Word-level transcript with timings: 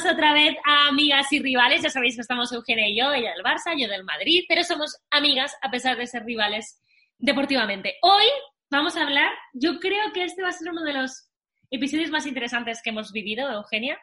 bienvenidos 0.00 0.12
otra 0.12 0.32
vez 0.32 0.56
a 0.64 0.88
Amigas 0.88 1.32
y 1.32 1.40
Rivales. 1.40 1.82
Ya 1.82 1.90
sabéis 1.90 2.14
que 2.14 2.20
estamos 2.22 2.52
Eugenia 2.52 2.88
y 2.88 2.96
yo, 2.96 3.12
ella 3.12 3.32
del 3.32 3.42
Barça, 3.42 3.74
yo 3.76 3.88
del 3.88 4.04
Madrid, 4.04 4.44
pero 4.48 4.62
somos 4.62 4.96
amigas 5.10 5.56
a 5.62 5.70
pesar 5.70 5.96
de 5.96 6.06
ser 6.06 6.24
rivales 6.24 6.80
deportivamente. 7.18 7.96
Hoy 8.02 8.24
vamos 8.70 8.96
a 8.96 9.02
hablar, 9.02 9.30
yo 9.52 9.78
creo 9.78 10.12
que 10.12 10.24
este 10.24 10.42
va 10.42 10.48
a 10.48 10.52
ser 10.52 10.70
uno 10.70 10.82
de 10.82 10.92
los 10.92 11.30
episodios 11.70 12.10
más 12.10 12.26
interesantes 12.26 12.80
que 12.82 12.90
hemos 12.90 13.12
vivido, 13.12 13.50
Eugenia, 13.50 13.98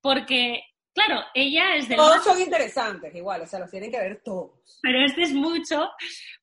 porque, 0.00 0.62
claro, 0.94 1.24
ella 1.34 1.76
es 1.76 1.88
del... 1.88 1.96
Todos 1.96 2.24
son 2.24 2.40
interesantes, 2.40 3.14
igual, 3.14 3.42
o 3.42 3.46
sea, 3.46 3.60
los 3.60 3.70
tienen 3.70 3.90
que 3.90 3.98
ver 3.98 4.22
todos. 4.24 4.78
Pero 4.82 5.04
este 5.04 5.22
es 5.22 5.32
mucho, 5.32 5.90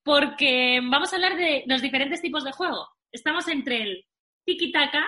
porque 0.03 0.79
vamos 0.83 1.11
a 1.11 1.15
hablar 1.17 1.35
de 1.35 1.63
los 1.67 1.81
diferentes 1.81 2.21
tipos 2.21 2.43
de 2.43 2.51
juego. 2.51 2.87
Estamos 3.11 3.47
entre 3.47 3.81
el 3.83 4.05
tiki-taka 4.45 5.05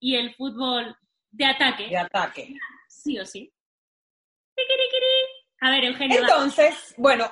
y 0.00 0.16
el 0.16 0.34
fútbol 0.34 0.96
de 1.30 1.44
ataque. 1.44 1.88
De 1.88 1.98
ataque. 1.98 2.54
Sí 2.88 3.18
o 3.18 3.24
sí. 3.24 3.52
A 5.60 5.70
ver, 5.70 5.84
Eugenio. 5.84 6.20
Entonces, 6.20 6.94
bueno, 6.96 7.30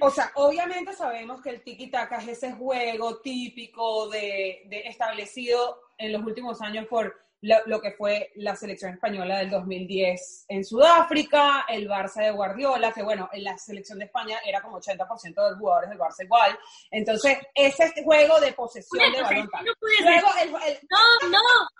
o 0.00 0.10
sea, 0.10 0.30
obviamente 0.36 0.92
sabemos 0.92 1.42
que 1.42 1.50
el 1.50 1.62
tiki-taka 1.62 2.18
es 2.18 2.28
ese 2.28 2.52
juego 2.52 3.20
típico 3.20 4.08
de, 4.08 4.62
de 4.66 4.80
establecido 4.86 5.80
en 5.98 6.12
los 6.12 6.22
últimos 6.22 6.60
años 6.62 6.86
por 6.86 7.29
lo, 7.42 7.56
lo, 7.66 7.80
que 7.80 7.92
fue 7.92 8.32
la 8.36 8.54
selección 8.54 8.92
española 8.92 9.38
del 9.38 9.50
2010 9.50 10.46
en 10.48 10.64
Sudáfrica, 10.64 11.64
el 11.68 11.88
Barça 11.88 12.22
de 12.22 12.30
Guardiola, 12.30 12.92
que 12.92 13.02
bueno, 13.02 13.28
en 13.32 13.44
la 13.44 13.56
selección 13.56 13.98
de 13.98 14.06
España 14.06 14.38
era 14.44 14.60
como 14.60 14.78
80% 14.78 15.22
de 15.22 15.50
los 15.50 15.58
jugadores 15.58 15.90
del 15.90 15.98
Barça 15.98 16.24
igual. 16.24 16.58
Entonces, 16.90 17.38
ese 17.54 17.84
es 17.84 18.04
juego 18.04 18.38
de 18.40 18.52
posesión 18.52 19.12
de 19.12 19.22
balón. 19.22 19.48
No, 19.64 19.72
Luego, 20.02 20.28
el, 20.42 20.48
el... 20.48 20.78
no, 20.90 21.28
no, 21.30 21.38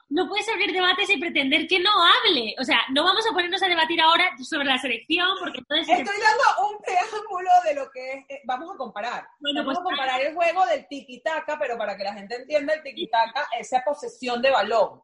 no 0.08 0.28
puedes 0.28 0.48
abrir 0.48 0.72
debates 0.72 1.11
y 1.11 1.19
pretender 1.19 1.66
que 1.66 1.78
no 1.78 1.91
hable. 1.91 2.55
O 2.58 2.64
sea, 2.64 2.81
no 2.92 3.05
vamos 3.05 3.25
a 3.28 3.33
ponernos 3.33 3.62
a 3.62 3.69
debatir 3.69 4.00
ahora 4.00 4.31
sobre 4.42 4.64
la 4.64 4.78
selección, 4.78 5.28
porque 5.38 5.58
entonces... 5.58 5.98
Estoy 5.98 6.20
dando 6.20 6.70
un 6.70 6.78
preámbulo 6.78 7.50
de 7.64 7.75
lo 7.75 7.91
que 7.91 8.12
es, 8.12 8.25
eh, 8.28 8.41
vamos 8.44 8.75
a 8.75 8.77
comparar. 8.78 9.27
Bueno, 9.41 9.61
vamos 9.61 9.75
pues, 9.75 9.78
a 9.78 9.83
comparar 9.83 10.20
el 10.22 10.34
juego 10.34 10.64
del 10.66 10.86
tiki-taka, 10.88 11.58
pero 11.58 11.77
para 11.77 11.97
que 11.97 12.05
la 12.05 12.14
gente 12.14 12.36
entienda, 12.36 12.75
el 12.75 12.83
tiki-taka 12.83 13.48
es 13.58 13.66
esa 13.66 13.83
posesión 13.84 14.41
de 14.41 14.50
balón 14.50 15.03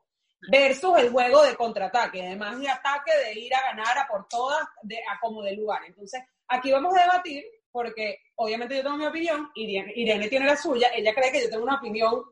versus 0.51 0.99
el 0.99 1.11
juego 1.11 1.43
de 1.43 1.57
contraataque, 1.57 2.27
además 2.27 2.59
de 2.61 2.69
ataque, 2.69 3.13
de 3.25 3.41
ir 3.41 3.55
a 3.55 3.63
ganar 3.63 3.99
a 3.99 4.07
por 4.07 4.27
todas, 4.29 4.67
de, 4.83 4.99
a 4.99 5.19
como 5.21 5.43
de 5.43 5.57
lugar. 5.57 5.83
Entonces, 5.87 6.23
aquí 6.49 6.73
vamos 6.73 6.97
a 6.97 7.03
debatir, 7.03 7.45
porque 7.71 8.19
obviamente 8.37 8.77
yo 8.77 8.83
tengo 8.83 8.97
mi 8.97 9.07
opinión, 9.07 9.51
Irene, 9.55 9.93
Irene 9.97 10.29
tiene 10.29 10.47
la 10.47 10.57
suya, 10.57 10.89
ella 10.95 11.15
cree 11.15 11.33
que 11.33 11.43
yo 11.43 11.51
tengo 11.51 11.65
una 11.65 11.77
opinión 11.77 12.23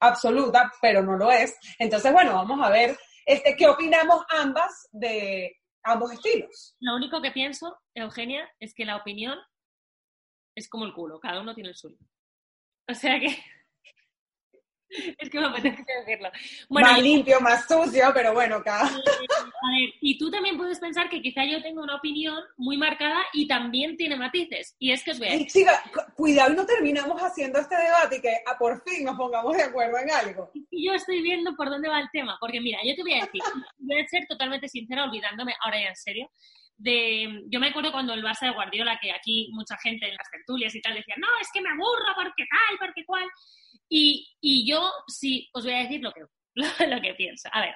absoluta, 0.00 0.70
pero 0.80 1.02
no 1.02 1.16
lo 1.16 1.30
es. 1.30 1.56
Entonces, 1.78 2.12
bueno, 2.12 2.34
vamos 2.34 2.60
a 2.64 2.70
ver 2.70 2.96
este, 3.24 3.56
qué 3.56 3.68
opinamos 3.68 4.24
ambas 4.28 4.88
de 4.92 5.56
ambos 5.84 6.12
estilos. 6.12 6.76
Lo 6.80 6.96
único 6.96 7.20
que 7.22 7.30
pienso, 7.30 7.78
Eugenia, 7.94 8.48
es 8.60 8.74
que 8.74 8.84
la 8.84 8.96
opinión 8.96 9.38
es 10.54 10.68
como 10.68 10.84
el 10.84 10.92
culo, 10.92 11.18
cada 11.20 11.40
uno 11.40 11.54
tiene 11.54 11.70
el 11.70 11.76
suyo. 11.76 11.96
O 12.88 12.94
sea 12.94 13.18
que 13.18 13.28
es 15.18 15.30
que 15.30 15.40
me 15.40 15.46
apetece 15.46 15.84
decirlo. 16.04 16.30
Bueno, 16.68 16.88
más 16.88 17.02
limpio, 17.02 17.40
más 17.40 17.66
sucio, 17.66 18.10
pero 18.14 18.32
bueno, 18.32 18.62
cada... 18.62 18.86
A 18.86 18.90
ver, 18.90 19.94
y 20.00 20.18
tú 20.18 20.30
también 20.30 20.56
puedes 20.56 20.78
pensar 20.78 21.08
que 21.08 21.22
quizá 21.22 21.44
yo 21.44 21.62
tengo 21.62 21.82
una 21.82 21.96
opinión 21.96 22.38
muy 22.56 22.76
marcada 22.76 23.22
y 23.32 23.46
también 23.46 23.96
tiene 23.96 24.16
matices. 24.16 24.76
Y 24.78 24.92
es 24.92 25.02
que 25.02 25.12
os 25.12 25.18
voy 25.18 25.28
a 25.28 25.32
decir... 25.32 25.66
Cuidado 26.16 26.54
no 26.54 26.66
terminamos 26.66 27.20
haciendo 27.20 27.58
este 27.58 27.76
debate 27.76 28.16
y 28.16 28.20
que 28.20 28.34
a 28.46 28.58
por 28.58 28.82
fin 28.82 29.04
nos 29.04 29.16
pongamos 29.16 29.56
de 29.56 29.62
acuerdo 29.62 29.98
en 29.98 30.10
algo. 30.10 30.50
Y 30.70 30.86
yo 30.86 30.94
estoy 30.94 31.22
viendo 31.22 31.54
por 31.56 31.70
dónde 31.70 31.88
va 31.88 32.00
el 32.00 32.10
tema, 32.12 32.36
porque 32.40 32.60
mira, 32.60 32.78
yo 32.84 32.94
te 32.94 33.02
voy 33.02 33.14
a 33.14 33.24
decir, 33.24 33.40
voy 33.78 34.00
a 34.00 34.06
ser 34.08 34.26
totalmente 34.28 34.68
sincera, 34.68 35.04
olvidándome, 35.04 35.54
ahora 35.64 35.80
ya 35.80 35.88
en 35.88 35.96
serio, 35.96 36.30
de, 36.76 37.44
yo 37.46 37.60
me 37.60 37.68
acuerdo 37.68 37.92
cuando 37.92 38.12
el 38.12 38.24
Barça 38.24 38.46
de 38.46 38.54
Guardiola, 38.54 38.98
que 39.00 39.12
aquí 39.12 39.48
mucha 39.52 39.76
gente 39.78 40.06
en 40.08 40.16
las 40.16 40.30
tertulias 40.30 40.74
y 40.74 40.80
tal 40.80 40.94
decía, 40.94 41.14
no, 41.18 41.28
es 41.40 41.48
que 41.52 41.60
me 41.60 41.70
aburro 41.70 42.12
porque 42.16 42.44
tal, 42.48 42.78
porque 42.78 43.04
cual. 43.04 43.24
Y, 43.94 44.26
y 44.40 44.66
yo 44.66 44.90
sí 45.06 45.50
os 45.52 45.64
voy 45.64 45.74
a 45.74 45.82
decir 45.82 46.00
lo 46.00 46.12
que, 46.12 46.22
lo, 46.88 47.00
que 47.02 47.12
pienso. 47.12 47.50
A 47.52 47.60
ver, 47.60 47.74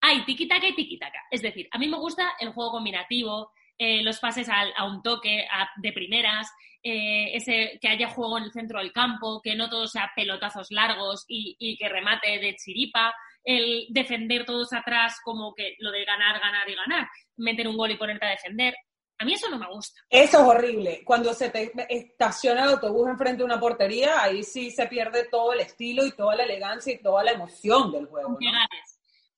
hay 0.00 0.24
tiki-taka 0.24 0.68
y 0.68 0.74
tiki-taka. 0.76 1.18
Es 1.32 1.42
decir, 1.42 1.68
a 1.72 1.78
mí 1.78 1.88
me 1.88 1.98
gusta 1.98 2.34
el 2.38 2.50
juego 2.52 2.70
combinativo, 2.70 3.50
eh, 3.76 4.04
los 4.04 4.20
pases 4.20 4.48
a, 4.48 4.60
a 4.76 4.84
un 4.84 5.02
toque 5.02 5.48
a, 5.50 5.68
de 5.82 5.92
primeras, 5.92 6.48
eh, 6.80 7.34
ese, 7.34 7.76
que 7.82 7.88
haya 7.88 8.08
juego 8.08 8.38
en 8.38 8.44
el 8.44 8.52
centro 8.52 8.78
del 8.78 8.92
campo, 8.92 9.40
que 9.42 9.56
no 9.56 9.68
todo 9.68 9.88
sea 9.88 10.12
pelotazos 10.14 10.70
largos 10.70 11.24
y, 11.26 11.56
y, 11.58 11.76
que 11.76 11.88
remate 11.88 12.38
de 12.38 12.54
chiripa, 12.54 13.12
el 13.42 13.86
defender 13.88 14.44
todos 14.44 14.72
atrás 14.72 15.18
como 15.24 15.54
que 15.56 15.74
lo 15.80 15.90
de 15.90 16.04
ganar, 16.04 16.38
ganar 16.38 16.70
y 16.70 16.76
ganar, 16.76 17.08
meter 17.36 17.66
un 17.66 17.76
gol 17.76 17.90
y 17.90 17.96
ponerte 17.96 18.26
a 18.26 18.30
defender. 18.30 18.76
A 19.20 19.24
mí 19.24 19.34
eso 19.34 19.50
no 19.50 19.58
me 19.58 19.66
gusta. 19.66 20.00
Eso 20.08 20.38
es 20.38 20.44
horrible. 20.44 21.02
Cuando 21.04 21.34
se 21.34 21.50
te 21.50 21.72
estaciona 21.88 22.62
el 22.62 22.70
autobús 22.70 23.08
enfrente 23.08 23.38
de 23.38 23.44
una 23.44 23.58
portería, 23.58 24.22
ahí 24.22 24.44
sí 24.44 24.70
se 24.70 24.86
pierde 24.86 25.28
todo 25.28 25.52
el 25.52 25.60
estilo 25.60 26.06
y 26.06 26.12
toda 26.12 26.36
la 26.36 26.44
elegancia 26.44 26.92
y 26.92 27.02
toda 27.02 27.24
la 27.24 27.32
emoción 27.32 27.90
del 27.90 28.06
juego. 28.06 28.30
¿no? 28.30 28.38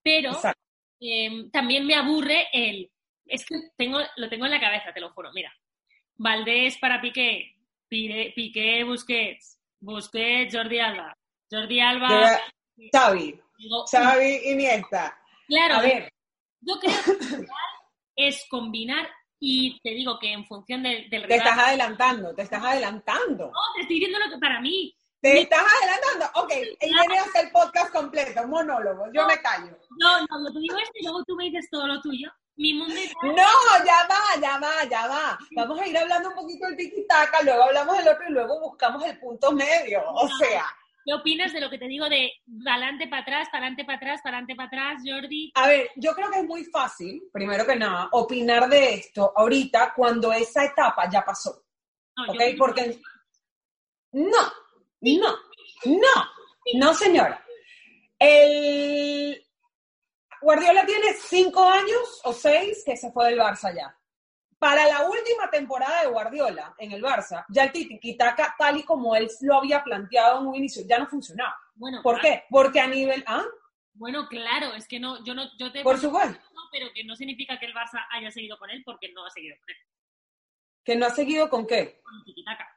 Pero 0.03 0.33
eh, 1.01 1.49
también 1.51 1.87
me 1.87 1.95
aburre 1.95 2.49
el... 2.53 2.91
Es 3.25 3.47
que 3.47 3.57
tengo, 3.77 4.01
lo 4.17 4.29
tengo 4.29 4.45
en 4.45 4.51
la 4.51 4.61
cabeza, 4.61 4.93
te 4.93 5.01
lo 5.01 5.13
juro. 5.13 5.31
Mira, 5.33 5.53
Valdés 6.17 6.77
para 6.77 7.01
Piqué, 7.01 7.57
Piqué, 7.89 8.85
Busquets, 8.85 9.59
Busquets, 9.81 10.55
Jordi 10.55 10.79
Alba, 10.79 11.17
Jordi 11.51 11.81
Alba... 11.81 12.39
Xavi, 12.93 13.41
Xavi, 13.91 14.41
Iniesta. 14.51 15.19
Claro, 15.47 15.77
a 15.77 15.83
ver. 15.83 16.13
yo 16.61 16.79
creo 16.79 16.95
que 17.05 17.47
es 18.17 18.47
combinar 18.49 19.09
y 19.41 19.81
te 19.81 19.91
digo 19.91 20.19
que 20.19 20.33
en 20.33 20.47
función 20.47 20.83
del, 20.83 21.09
del 21.09 21.27
Te 21.27 21.37
estás 21.37 21.59
adelantando, 21.59 22.35
te 22.35 22.43
estás 22.43 22.63
adelantando. 22.63 23.47
No, 23.47 23.61
te 23.75 23.81
estoy 23.83 23.97
diciendo 23.97 24.19
lo 24.19 24.31
que 24.31 24.39
para 24.39 24.61
mí. 24.61 24.95
¿Te 25.21 25.41
estás 25.41 25.63
adelantando? 25.83 26.41
Ok, 26.43 26.53
y 26.81 26.95
viene 26.95 27.19
a 27.19 27.23
hacer 27.23 27.51
podcast 27.51 27.93
completo, 27.93 28.47
monólogo, 28.47 29.07
yo 29.13 29.23
no, 29.23 29.29
me 29.29 29.41
callo. 29.41 29.77
No, 29.99 30.21
no, 30.21 30.49
yo 30.49 30.53
te 30.53 30.61
digo 30.61 30.77
esto 30.79 30.93
y 30.95 31.05
luego 31.05 31.25
tú 31.25 31.37
me 31.37 31.45
dices 31.45 31.69
todo 31.71 31.87
lo 31.87 32.01
tuyo. 32.01 32.31
Mi 32.57 32.75
mundo 32.75 32.95
No, 33.23 33.85
ya 33.87 34.07
va, 34.07 34.41
ya 34.41 34.59
va, 34.59 34.85
ya 34.85 35.07
va. 35.07 35.39
Vamos 35.57 35.81
a 35.81 35.87
ir 35.87 35.97
hablando 35.97 36.29
un 36.29 36.35
poquito 36.35 36.67
del 36.67 36.77
tiki-taka, 36.77 37.43
luego 37.43 37.63
hablamos 37.63 37.97
del 37.97 38.09
otro 38.09 38.29
y 38.29 38.33
luego 38.33 38.61
buscamos 38.61 39.03
el 39.05 39.19
punto 39.19 39.53
medio. 39.53 40.03
O 40.13 40.29
sea... 40.29 40.67
¿Qué 41.05 41.15
opinas 41.15 41.53
de 41.53 41.61
lo 41.61 41.71
que 41.71 41.79
te 41.79 41.89
digo 41.89 42.09
de 42.09 42.31
adelante 42.67 43.09
para 43.09 43.23
atrás, 43.23 43.49
para 43.51 43.65
adelante 43.67 43.85
para 43.85 43.97
atrás, 43.97 44.21
para 44.23 44.37
adelante 44.37 44.55
para 44.55 44.67
atrás, 44.67 45.03
Jordi? 45.05 45.51
A 45.55 45.67
ver, 45.67 45.91
yo 45.97 46.15
creo 46.15 46.31
que 46.31 46.41
es 46.41 46.47
muy 46.47 46.65
fácil, 46.65 47.23
primero 47.33 47.67
que 47.67 47.77
nada, 47.77 48.09
opinar 48.13 48.69
de 48.69 48.95
esto 48.95 49.33
ahorita 49.35 49.95
cuando 49.95 50.33
esa 50.33 50.65
etapa 50.65 51.09
ya 51.11 51.25
pasó. 51.25 51.65
No, 52.17 52.33
¿Ok? 52.33 52.41
Porque... 52.59 53.01
No, 54.13 54.53
no, 55.01 55.37
no, 55.85 56.31
no, 56.75 56.95
señora. 56.95 57.45
El 58.19 59.43
Guardiola 60.43 60.85
tiene 60.85 61.15
cinco 61.15 61.65
años 61.65 62.21
o 62.25 62.33
seis 62.33 62.83
que 62.85 62.97
se 62.97 63.11
fue 63.13 63.31
del 63.31 63.39
Barça 63.39 63.75
ya. 63.75 63.97
Para 64.61 64.87
la 64.87 65.09
última 65.09 65.49
temporada 65.51 66.03
de 66.03 66.09
Guardiola 66.09 66.75
en 66.77 66.93
el 66.93 67.03
Barça, 67.03 67.47
ya 67.49 67.65
el 67.65 67.73
tiki-taka, 67.73 68.57
tal 68.59 68.77
y 68.77 68.83
como 68.83 69.17
él 69.17 69.27
lo 69.41 69.57
había 69.57 69.83
planteado 69.83 70.39
en 70.39 70.49
un 70.49 70.55
inicio, 70.55 70.83
ya 70.87 70.99
no 70.99 71.07
funcionaba. 71.07 71.57
Bueno, 71.75 72.03
¿Por 72.03 72.21
claro. 72.21 72.37
qué? 72.37 72.45
Porque 72.51 72.79
a 72.79 72.87
nivel... 72.87 73.25
¿ah? 73.27 73.43
Bueno, 73.95 74.29
claro, 74.29 74.75
es 74.75 74.87
que 74.87 75.01
no, 75.01 75.25
yo 75.25 75.33
no, 75.33 75.45
yo 75.59 75.73
te... 75.73 75.83
Por 75.83 75.99
supuesto. 75.99 76.39
No, 76.53 76.61
pero 76.71 76.89
que 76.95 77.05
no 77.05 77.17
significa 77.17 77.59
que 77.59 77.65
el 77.65 77.73
Barça 77.73 78.07
haya 78.11 78.31
seguido 78.31 78.59
con 78.59 78.69
él 78.69 78.83
porque 78.85 79.11
no 79.15 79.25
ha 79.25 79.31
seguido 79.31 79.57
con 79.61 79.71
él. 79.71 79.77
¿Que 80.85 80.95
no 80.95 81.07
ha 81.07 81.11
seguido 81.11 81.49
con 81.49 81.67
qué? 81.67 82.03
Con 82.03 82.17
el 82.17 82.25
tiki-taka. 82.25 82.69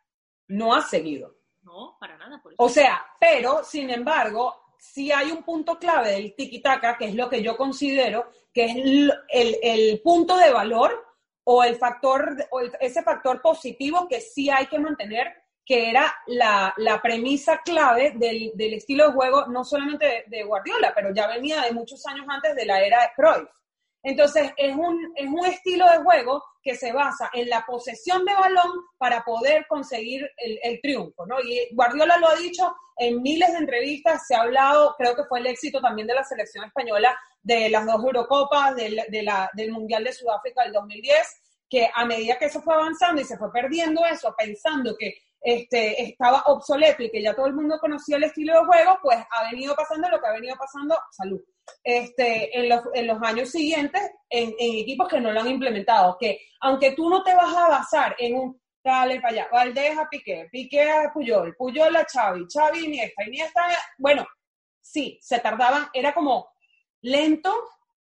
No 0.48 0.74
ha 0.74 0.82
seguido. 0.84 1.36
No, 1.64 1.98
para 2.00 2.18
nada. 2.18 2.42
Por 2.42 2.54
eso. 2.54 2.64
O 2.64 2.70
sea, 2.70 3.06
pero, 3.20 3.62
sin 3.66 3.90
embargo, 3.90 4.76
sí 4.80 5.12
hay 5.12 5.32
un 5.32 5.44
punto 5.44 5.78
clave 5.78 6.12
del 6.12 6.34
tiki-taka, 6.34 6.98
que 6.98 7.10
es 7.10 7.16
lo 7.16 7.30
que 7.30 7.44
yo 7.44 7.58
considero 7.58 8.32
que 8.54 8.66
es 8.66 8.76
el, 8.78 9.14
el, 9.28 9.58
el 9.62 10.02
punto 10.02 10.38
de 10.38 10.50
valor 10.50 11.13
o 11.46 11.64
el 11.64 11.76
factor, 11.76 12.36
o 12.52 12.60
el, 12.60 12.72
ese 12.80 13.04
factor 13.04 13.42
positivo 13.42 14.08
que 14.08 14.22
sí 14.22 14.50
hay 14.50 14.68
que 14.68 14.80
mantener 14.80 15.44
que 15.66 15.90
era 15.90 16.14
la, 16.28 16.74
premisa 17.02 17.62
clave 17.64 18.14
del, 18.16 18.74
estilo 18.74 19.08
de 19.08 19.14
juego, 19.14 19.48
no 19.48 19.64
solamente 19.64 20.26
de, 20.28 20.44
Guardiola, 20.44 20.92
pero 20.94 21.14
ya 21.14 21.28
venía 21.28 21.62
de 21.62 21.72
muchos 21.72 22.06
años 22.06 22.26
antes 22.28 22.56
de 22.56 22.66
la 22.66 22.82
era 22.82 23.02
de 23.02 23.10
Cruyff. 23.16 23.50
Entonces, 24.06 24.52
es 24.58 24.76
un, 24.76 25.14
es 25.16 25.28
un 25.30 25.46
estilo 25.46 25.90
de 25.90 26.00
juego 26.00 26.44
que 26.62 26.76
se 26.76 26.92
basa 26.92 27.30
en 27.34 27.50
la 27.50 27.66
posesión 27.66 28.26
de 28.26 28.34
balón 28.34 28.72
para 28.98 29.24
poder 29.24 29.66
conseguir 29.68 30.30
el, 30.38 30.82
triunfo, 30.82 31.26
¿no? 31.26 31.40
Y 31.40 31.70
Guardiola 31.72 32.18
lo 32.18 32.30
ha 32.30 32.36
dicho 32.36 32.76
en 32.98 33.22
miles 33.22 33.54
de 33.54 33.60
entrevistas, 33.60 34.28
se 34.28 34.36
ha 34.36 34.42
hablado, 34.42 34.96
creo 34.98 35.16
que 35.16 35.24
fue 35.24 35.40
el 35.40 35.48
éxito 35.48 35.80
también 35.80 36.08
de 36.08 36.16
la 36.16 36.24
selección 36.26 36.66
española, 36.66 37.18
de 37.44 37.70
las 37.70 37.86
dos 37.86 38.04
Eurocopas, 38.04 38.76
del, 38.76 39.02
del 39.10 39.72
Mundial 39.72 40.04
de 40.04 40.14
Sudáfrica 40.14 40.64
del 40.64 40.74
2010, 40.74 41.18
que 41.70 41.90
a 41.94 42.06
medida 42.06 42.38
que 42.38 42.46
eso 42.46 42.62
fue 42.62 42.74
avanzando 42.74 43.22
y 43.22 43.26
se 43.26 43.38
fue 43.38 43.52
perdiendo 43.52 44.06
eso, 44.06 44.34
pensando 44.38 44.96
que 44.98 45.16
este, 45.44 46.02
estaba 46.02 46.44
obsoleto 46.46 47.04
y 47.04 47.12
que 47.12 47.22
ya 47.22 47.36
todo 47.36 47.48
el 47.48 47.54
mundo 47.54 47.78
conocía 47.80 48.16
el 48.16 48.24
estilo 48.24 48.54
de 48.54 48.66
juego, 48.66 48.98
pues 49.02 49.18
ha 49.30 49.52
venido 49.52 49.76
pasando 49.76 50.10
lo 50.10 50.20
que 50.22 50.28
ha 50.28 50.34
venido 50.34 50.56
pasando, 50.56 50.98
salud, 51.12 51.42
este, 51.84 52.58
en, 52.58 52.70
los, 52.70 52.82
en 52.94 53.08
los 53.08 53.22
años 53.22 53.50
siguientes 53.50 54.02
en, 54.30 54.54
equipos 54.58 55.10
que 55.10 55.20
no 55.20 55.32
lo 55.32 55.42
han 55.42 55.50
implementado, 55.50 56.18
que 56.18 56.40
aunque 56.62 56.94
tú 56.94 57.10
no 57.10 57.24
te 57.24 57.36
vas 57.36 57.54
a 57.54 57.68
basar 57.68 58.16
en 58.20 58.36
un 58.36 58.62
dale 58.82 59.20
para 59.20 59.34
allá, 59.34 59.48
Valdez 59.52 59.98
a 59.98 60.08
Piqué, 60.10 60.48
Piqué 60.52 60.90
a 60.90 61.12
Puyol, 61.14 61.56
Puyol 61.58 61.96
a 61.96 62.06
Xavi, 62.06 62.46
Xavi 62.52 62.86
Iniesta, 62.86 63.24
Iniesta, 63.26 63.62
bueno, 63.98 64.26
sí, 64.82 65.20
se 65.22 65.40
tardaban, 65.40 65.88
era 65.94 66.14
como 66.14 66.53
lento 67.04 67.54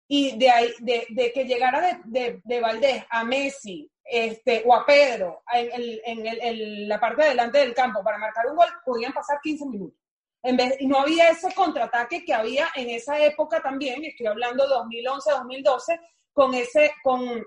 y 0.08 0.38
de, 0.38 0.50
ahí, 0.50 0.74
de, 0.80 1.08
de 1.10 1.32
que 1.32 1.46
llegara 1.46 1.82
de, 1.82 2.00
de, 2.06 2.42
de 2.44 2.60
Valdés 2.60 3.06
a 3.10 3.24
Messi, 3.24 3.90
este, 4.04 4.64
o 4.66 4.74
a 4.74 4.86
Pedro 4.86 5.44
en, 5.54 6.28
en, 6.42 6.90
la 6.90 7.00
parte 7.00 7.24
de 7.24 7.30
delante 7.30 7.60
del 7.60 7.76
campo 7.76 8.04
para 8.04 8.18
marcar 8.18 8.48
un 8.48 8.56
gol, 8.56 8.68
podían 8.84 9.14
pasar 9.14 9.40
15 9.42 9.66
minutos. 9.68 10.00
En 10.42 10.58
vez, 10.58 10.76
y 10.80 10.88
no 10.88 11.00
había 11.00 11.30
ese 11.30 11.54
contraataque 11.54 12.24
que 12.26 12.34
había 12.34 12.70
en 12.76 12.90
esa 12.90 13.20
época 13.20 13.62
también, 13.62 14.04
estoy 14.04 14.26
hablando 14.26 14.66
2011-2012, 14.68 16.00
con 16.34 16.54
ese, 16.56 16.94
con 17.04 17.46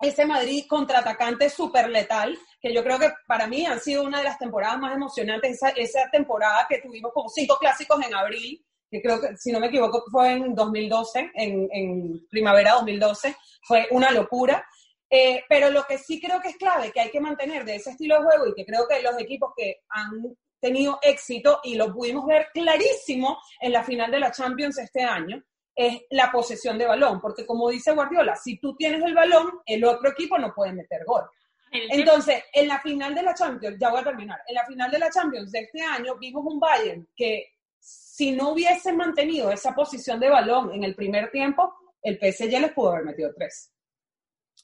ese 0.00 0.26
Madrid 0.26 0.64
contraatacante 0.68 1.48
súper 1.48 1.88
letal, 1.90 2.36
que 2.60 2.74
yo 2.74 2.82
creo 2.82 2.98
que 2.98 3.12
para 3.28 3.46
mí 3.46 3.66
han 3.66 3.78
sido 3.78 4.02
una 4.02 4.18
de 4.18 4.24
las 4.24 4.38
temporadas 4.38 4.78
más 4.80 4.96
emocionantes, 4.96 5.52
esa, 5.52 5.68
esa 5.70 6.10
temporada 6.10 6.66
que 6.68 6.80
tuvimos 6.80 7.12
como 7.12 7.28
cinco 7.28 7.56
clásicos 7.58 8.04
en 8.04 8.14
abril, 8.14 8.64
que 8.90 9.00
creo 9.00 9.20
que, 9.20 9.36
si 9.36 9.52
no 9.52 9.60
me 9.60 9.68
equivoco, 9.68 10.04
fue 10.10 10.32
en 10.32 10.54
2012, 10.54 11.30
en, 11.34 11.68
en 11.72 12.26
primavera 12.28 12.72
2012, 12.72 13.36
fue 13.62 13.86
una 13.90 14.10
locura. 14.10 14.64
Eh, 15.12 15.42
pero 15.48 15.70
lo 15.70 15.84
que 15.84 15.98
sí 15.98 16.20
creo 16.20 16.40
que 16.40 16.50
es 16.50 16.56
clave, 16.56 16.92
que 16.92 17.00
hay 17.00 17.10
que 17.10 17.20
mantener 17.20 17.64
de 17.64 17.76
ese 17.76 17.90
estilo 17.90 18.16
de 18.16 18.22
juego 18.22 18.46
y 18.46 18.54
que 18.54 18.64
creo 18.64 18.86
que 18.88 19.02
los 19.02 19.18
equipos 19.18 19.52
que 19.56 19.80
han 19.88 20.36
tenido 20.60 20.98
éxito 21.02 21.60
y 21.64 21.74
lo 21.74 21.92
pudimos 21.92 22.26
ver 22.26 22.48
clarísimo 22.52 23.38
en 23.60 23.72
la 23.72 23.82
final 23.82 24.10
de 24.10 24.20
la 24.20 24.30
Champions 24.30 24.78
este 24.78 25.02
año, 25.02 25.42
es 25.74 26.02
la 26.10 26.30
posesión 26.30 26.76
de 26.78 26.86
balón, 26.86 27.20
porque 27.20 27.46
como 27.46 27.70
dice 27.70 27.92
Guardiola, 27.92 28.36
si 28.36 28.58
tú 28.58 28.76
tienes 28.76 29.02
el 29.02 29.14
balón, 29.14 29.60
el 29.64 29.84
otro 29.84 30.10
equipo 30.10 30.38
no 30.38 30.52
puede 30.54 30.72
meter 30.72 31.04
gol. 31.06 31.24
Entonces, 31.72 32.42
en 32.52 32.66
la 32.68 32.80
final 32.80 33.14
de 33.14 33.22
la 33.22 33.32
Champions, 33.32 33.76
ya 33.80 33.90
voy 33.90 34.00
a 34.00 34.04
terminar, 34.04 34.40
en 34.46 34.54
la 34.56 34.66
final 34.66 34.90
de 34.90 34.98
la 34.98 35.10
Champions 35.10 35.52
de 35.52 35.60
este 35.60 35.80
año 35.80 36.16
vimos 36.18 36.44
un 36.44 36.58
Bayern 36.58 37.08
que 37.16 37.46
si 37.80 38.32
no 38.32 38.50
hubiese 38.50 38.92
mantenido 38.92 39.50
esa 39.50 39.74
posición 39.74 40.20
de 40.20 40.28
balón 40.28 40.72
en 40.74 40.84
el 40.84 40.94
primer 40.94 41.30
tiempo, 41.30 41.74
el 42.02 42.18
PSG 42.18 42.60
les 42.60 42.72
pudo 42.72 42.90
haber 42.90 43.04
metido 43.04 43.32
tres. 43.34 43.72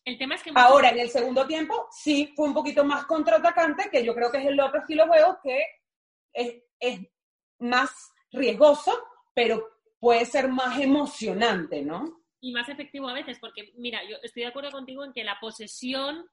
El 0.05 0.19
tema 0.19 0.37
es 0.37 0.43
que... 0.43 0.53
Ahora, 0.55 0.91
en 0.91 1.01
el 1.01 1.09
segundo 1.09 1.47
tiempo, 1.47 1.89
sí 1.91 2.33
fue 2.37 2.47
un 2.47 2.55
poquito 2.55 2.85
más 2.85 3.07
contraatacante, 3.07 3.89
que 3.91 4.05
yo 4.05 4.15
creo 4.15 4.31
que 4.31 4.39
es 4.39 4.47
el 4.47 4.61
otro 4.61 4.81
estilo 4.81 5.05
de 5.05 5.09
juego 5.09 5.39
que 5.43 5.65
es, 6.33 7.01
más 7.59 7.91
riesgoso, 8.31 8.93
pero 9.33 9.67
puede 9.99 10.27
ser 10.27 10.49
más 10.49 10.79
emocionante, 10.79 11.83
¿no? 11.83 12.23
y 12.39 12.53
más 12.53 12.69
efectivo 12.69 13.09
a 13.09 13.15
veces, 13.15 13.39
porque 13.41 13.73
mira, 13.77 14.05
yo 14.09 14.19
estoy 14.23 14.43
de 14.43 14.51
acuerdo 14.51 14.71
contigo 14.71 15.05
en 15.05 15.13
que 15.13 15.25
la 15.25 15.41
posesión 15.41 16.27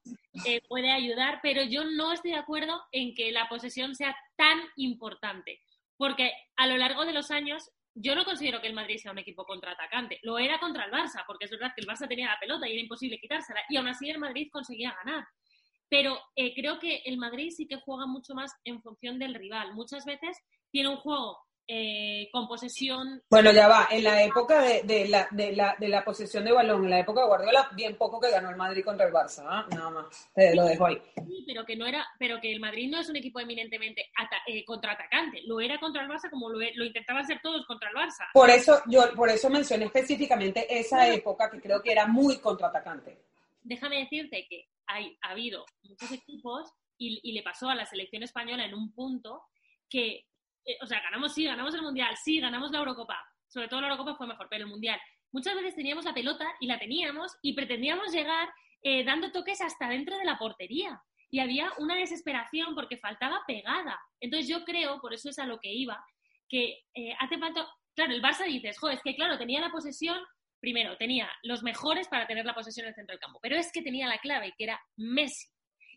eh, 0.45 0.61
puede 0.67 0.91
ayudar, 0.91 1.39
pero 1.41 1.63
yo 1.63 1.85
no 1.85 2.11
estoy 2.11 2.31
de 2.31 2.37
acuerdo 2.37 2.83
en 2.91 3.15
que 3.15 3.31
la 3.31 3.47
posesión 3.47 3.95
sea 3.95 4.15
tan 4.35 4.59
importante, 4.75 5.61
porque 5.97 6.31
a 6.55 6.67
lo 6.67 6.77
largo 6.77 7.05
de 7.05 7.13
los 7.13 7.31
años 7.31 7.71
yo 7.95 8.15
no 8.15 8.25
considero 8.25 8.59
que 8.59 8.67
el 8.67 8.73
Madrid 8.73 8.97
sea 8.97 9.11
un 9.11 9.19
equipo 9.19 9.45
contraatacante. 9.45 10.19
Lo 10.23 10.39
era 10.39 10.59
contra 10.59 10.85
el 10.85 10.91
Barça, 10.91 11.23
porque 11.27 11.45
es 11.45 11.51
verdad 11.51 11.71
que 11.75 11.81
el 11.81 11.87
Barça 11.87 12.07
tenía 12.07 12.27
la 12.27 12.39
pelota 12.39 12.67
y 12.67 12.71
era 12.71 12.81
imposible 12.81 13.19
quitársela. 13.19 13.61
Y 13.69 13.77
aún 13.77 13.87
así 13.87 14.09
el 14.09 14.17
Madrid 14.17 14.49
conseguía 14.51 14.95
ganar. 15.03 15.27
Pero 15.89 16.19
eh, 16.35 16.55
creo 16.55 16.79
que 16.79 17.03
el 17.05 17.17
Madrid 17.17 17.51
sí 17.51 17.67
que 17.67 17.77
juega 17.77 18.07
mucho 18.07 18.33
más 18.33 18.51
en 18.63 18.81
función 18.81 19.19
del 19.19 19.35
rival. 19.35 19.75
Muchas 19.75 20.05
veces 20.05 20.37
tiene 20.71 20.89
un 20.89 20.97
juego 20.97 21.37
eh, 21.67 22.29
con 22.31 22.47
posesión. 22.47 23.21
Bueno, 23.29 23.51
ya 23.51 23.67
va, 23.67 23.87
en 23.89 24.03
la 24.03 24.23
época 24.23 24.61
de, 24.61 25.07
la, 25.07 25.27
de, 25.31 25.55
la, 25.55 25.75
de 25.79 25.87
la 25.87 26.03
posesión 26.03 26.43
de 26.43 26.51
balón, 26.51 26.83
en 26.83 26.89
la 26.89 26.99
época 26.99 27.21
de 27.21 27.27
Guardiola, 27.27 27.69
bien 27.73 27.97
poco 27.97 28.19
que 28.19 28.31
ganó 28.31 28.49
el 28.49 28.57
Madrid 28.57 28.83
contra 28.83 29.07
el 29.07 29.13
Barça, 29.13 29.43
¿ah? 29.47 29.65
nada 29.71 29.89
más, 29.89 30.29
te 30.33 30.53
lo 30.55 30.65
dejo 30.65 30.85
ahí. 30.85 31.01
Sí, 31.15 31.43
pero 31.47 31.65
que 31.65 31.75
no 31.75 31.85
era, 31.85 32.05
pero 32.19 32.41
que 32.41 32.51
el 32.51 32.59
Madrid 32.59 32.89
no 32.89 32.99
es 32.99 33.09
un 33.09 33.15
equipo 33.15 33.39
eminentemente 33.39 34.11
eh, 34.47 34.65
contraatacante, 34.65 35.41
lo 35.45 35.61
era 35.61 35.79
contra 35.79 36.03
el 36.03 36.09
Barça 36.09 36.29
como 36.29 36.49
lo, 36.49 36.59
lo 36.59 36.85
intentaban 36.85 37.25
ser 37.25 37.39
todos 37.41 37.65
contra 37.65 37.89
el 37.89 37.95
Barça. 37.95 38.25
Por 38.33 38.49
eso, 38.49 38.81
yo, 38.87 39.13
por 39.15 39.29
eso 39.29 39.49
mencioné 39.49 39.85
específicamente 39.85 40.67
esa 40.69 41.07
época 41.07 41.49
que 41.49 41.61
creo 41.61 41.81
que 41.81 41.91
era 41.91 42.07
muy 42.07 42.39
contraatacante. 42.39 43.17
Déjame 43.61 43.99
decirte 43.99 44.45
que 44.49 44.67
hay, 44.85 45.17
ha 45.21 45.29
habido 45.29 45.65
muchos 45.83 46.11
equipos 46.11 46.69
y, 46.97 47.21
y 47.23 47.31
le 47.31 47.41
pasó 47.41 47.69
a 47.69 47.75
la 47.75 47.85
selección 47.85 48.23
española 48.23 48.65
en 48.65 48.73
un 48.73 48.91
punto 48.93 49.43
que 49.89 50.25
eh, 50.65 50.77
o 50.81 50.85
sea, 50.85 51.01
ganamos, 51.01 51.33
sí, 51.33 51.45
ganamos 51.45 51.73
el 51.75 51.81
Mundial, 51.81 52.15
sí, 52.23 52.39
ganamos 52.39 52.71
la 52.71 52.79
Eurocopa. 52.79 53.17
Sobre 53.47 53.67
todo 53.67 53.81
la 53.81 53.87
Eurocopa 53.89 54.15
fue 54.15 54.27
mejor, 54.27 54.47
pero 54.49 54.63
el 54.63 54.69
Mundial. 54.69 54.99
Muchas 55.31 55.55
veces 55.55 55.75
teníamos 55.75 56.05
la 56.05 56.13
pelota 56.13 56.45
y 56.59 56.67
la 56.67 56.79
teníamos 56.79 57.35
y 57.41 57.53
pretendíamos 57.53 58.11
llegar 58.11 58.49
eh, 58.81 59.03
dando 59.03 59.31
toques 59.31 59.61
hasta 59.61 59.89
dentro 59.89 60.17
de 60.17 60.25
la 60.25 60.37
portería. 60.37 61.01
Y 61.29 61.39
había 61.39 61.71
una 61.79 61.95
desesperación 61.95 62.75
porque 62.75 62.97
faltaba 62.97 63.41
pegada. 63.47 63.99
Entonces 64.19 64.47
yo 64.47 64.63
creo, 64.63 64.99
por 65.01 65.13
eso 65.13 65.29
es 65.29 65.39
a 65.39 65.47
lo 65.47 65.59
que 65.59 65.73
iba, 65.73 66.03
que 66.47 66.83
eh, 66.93 67.15
hace 67.19 67.37
falta... 67.37 67.67
Claro, 67.95 68.13
el 68.13 68.23
Barça 68.23 68.45
dices, 68.45 68.77
joder, 68.79 68.97
es 68.97 69.03
que 69.03 69.15
claro, 69.15 69.37
tenía 69.37 69.61
la 69.61 69.69
posesión, 69.71 70.19
primero, 70.59 70.97
tenía 70.97 71.29
los 71.43 71.61
mejores 71.61 72.07
para 72.07 72.25
tener 72.25 72.43
la 72.45 72.55
posesión 72.55 72.85
en 72.85 72.89
el 72.89 72.95
centro 72.95 73.13
del 73.13 73.19
campo, 73.19 73.39
pero 73.39 73.55
es 73.55 73.71
que 73.71 73.83
tenía 73.83 74.07
la 74.07 74.17
clave, 74.17 74.53
que 74.57 74.63
era 74.63 74.81
Messi, 74.97 75.47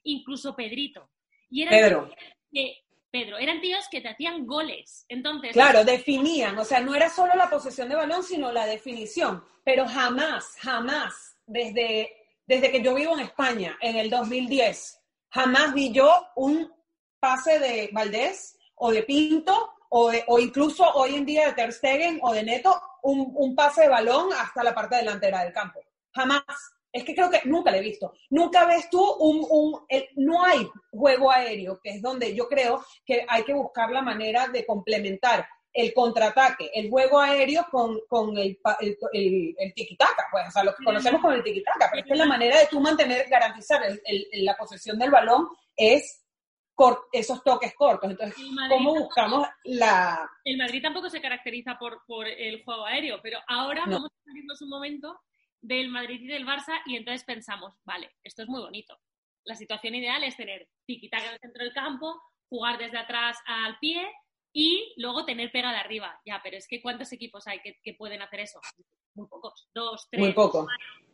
incluso 0.04 0.54
Pedrito. 0.54 1.10
Y 1.48 1.62
era 1.62 1.70
Pedro. 1.70 2.10
que 2.52 2.85
Pedro, 3.16 3.38
eran 3.38 3.62
tíos 3.62 3.86
que 3.90 4.02
te 4.02 4.10
hacían 4.10 4.46
goles. 4.46 5.06
Entonces. 5.08 5.52
Claro, 5.52 5.84
definían. 5.84 6.58
O 6.58 6.64
sea, 6.64 6.80
no 6.80 6.94
era 6.94 7.08
solo 7.08 7.34
la 7.34 7.48
posesión 7.48 7.88
de 7.88 7.94
balón, 7.94 8.22
sino 8.22 8.52
la 8.52 8.66
definición. 8.66 9.42
Pero 9.64 9.88
jamás, 9.88 10.54
jamás, 10.58 11.38
desde, 11.46 12.10
desde 12.46 12.70
que 12.70 12.82
yo 12.82 12.94
vivo 12.94 13.14
en 13.14 13.20
España, 13.20 13.78
en 13.80 13.96
el 13.96 14.10
2010, 14.10 15.00
jamás 15.30 15.72
vi 15.72 15.92
yo 15.92 16.26
un 16.36 16.70
pase 17.18 17.58
de 17.58 17.88
Valdés 17.90 18.58
o 18.74 18.90
de 18.90 19.02
Pinto 19.02 19.72
o, 19.88 20.12
o 20.26 20.38
incluso 20.38 20.84
hoy 20.92 21.14
en 21.14 21.24
día 21.24 21.46
de 21.46 21.52
Ter 21.54 21.72
Stegen 21.72 22.18
o 22.20 22.34
de 22.34 22.42
Neto, 22.42 22.78
un, 23.02 23.32
un 23.34 23.54
pase 23.54 23.82
de 23.82 23.88
balón 23.88 24.28
hasta 24.34 24.62
la 24.62 24.74
parte 24.74 24.96
delantera 24.96 25.42
del 25.42 25.54
campo. 25.54 25.80
Jamás. 26.12 26.44
Es 26.92 27.04
que 27.04 27.14
creo 27.14 27.30
que 27.30 27.42
nunca 27.44 27.70
lo 27.70 27.76
he 27.76 27.82
visto. 27.82 28.14
Nunca 28.30 28.64
ves 28.64 28.88
tú 28.90 29.02
un, 29.18 29.46
un 29.48 29.86
no 30.16 30.44
hay 30.44 30.66
juego 30.90 31.30
aéreo, 31.30 31.78
que 31.82 31.90
es 31.90 32.02
donde 32.02 32.34
yo 32.34 32.48
creo 32.48 32.84
que 33.04 33.24
hay 33.28 33.44
que 33.44 33.54
buscar 33.54 33.90
la 33.90 34.02
manera 34.02 34.48
de 34.48 34.64
complementar 34.64 35.46
el 35.76 35.92
contraataque, 35.92 36.70
el 36.74 36.88
juego 36.88 37.20
aéreo 37.20 37.66
con, 37.70 37.98
con 38.08 38.36
el, 38.38 38.58
el, 38.80 39.54
el, 39.58 39.74
tiki-taka, 39.74 40.26
pues, 40.30 40.48
o 40.48 40.50
sea, 40.50 40.64
lo 40.64 40.74
que 40.74 40.82
conocemos 40.82 41.20
como 41.20 41.34
el 41.34 41.44
tiki-taka, 41.44 41.90
pero 41.90 42.02
es 42.02 42.08
que 42.08 42.14
la 42.16 42.24
manera 42.24 42.58
de 42.58 42.66
tú 42.66 42.80
mantener, 42.80 43.28
garantizar 43.28 43.82
la 44.32 44.56
posesión 44.56 44.98
del 44.98 45.10
balón 45.10 45.48
es 45.76 46.26
esos 47.12 47.42
toques 47.42 47.74
cortos. 47.74 48.10
Entonces, 48.10 48.36
¿cómo 48.68 48.94
buscamos 48.94 49.46
la...? 49.64 50.28
El 50.44 50.58
Madrid 50.58 50.82
tampoco 50.82 51.08
se 51.08 51.20
caracteriza 51.20 51.78
por, 51.78 52.04
por 52.06 52.26
el 52.26 52.64
juego 52.64 52.86
aéreo, 52.86 53.20
pero 53.22 53.38
ahora 53.46 53.84
vamos 53.86 54.10
a 54.10 54.24
salirnos 54.24 54.60
un 54.62 54.68
momento 54.68 55.20
del 55.60 55.88
Madrid 55.88 56.20
y 56.20 56.26
del 56.26 56.46
Barça 56.46 56.80
y 56.86 56.96
entonces 56.96 57.24
pensamos, 57.24 57.74
vale, 57.84 58.16
esto 58.22 58.42
es 58.42 58.48
muy 58.48 58.60
bonito. 58.60 58.98
La 59.44 59.54
situación 59.54 59.94
ideal 59.94 60.24
es 60.24 60.36
tener 60.36 60.68
tiquitaca 60.86 61.26
en 61.26 61.34
el 61.34 61.40
centro 61.40 61.62
del 61.64 61.72
campo, 61.72 62.20
jugar 62.48 62.78
desde 62.78 62.98
atrás 62.98 63.38
al 63.46 63.78
pie 63.78 64.10
y 64.52 64.94
luego 64.96 65.24
tener 65.24 65.52
pega 65.52 65.70
de 65.70 65.78
arriba. 65.78 66.20
Ya, 66.24 66.40
pero 66.42 66.56
es 66.56 66.66
que 66.66 66.80
¿cuántos 66.80 67.12
equipos 67.12 67.46
hay 67.46 67.60
que, 67.60 67.94
pueden 67.94 68.22
hacer 68.22 68.40
eso? 68.40 68.60
Muy 69.14 69.28
pocos, 69.28 69.68
dos, 69.74 70.08
tres. 70.10 70.20
Muy 70.20 70.32
poco. 70.32 70.66